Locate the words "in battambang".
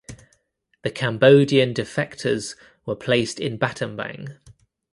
3.39-4.39